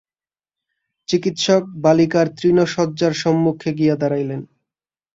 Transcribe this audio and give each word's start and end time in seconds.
চিকিৎসক 1.09 1.63
বালিকার 1.83 2.27
তৃণশয্যার 2.37 3.13
সম্মুখে 3.13 3.69
গিয়া 3.79 3.95
দাঁড়াইলেন। 4.01 4.41